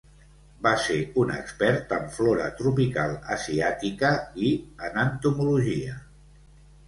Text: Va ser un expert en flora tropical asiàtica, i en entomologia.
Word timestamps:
Va 0.67 0.69
ser 0.83 0.95
un 1.23 1.33
expert 1.33 1.91
en 1.97 2.07
flora 2.15 2.47
tropical 2.61 3.13
asiàtica, 3.35 4.11
i 4.47 4.49
en 4.87 4.97
entomologia. 5.05 6.01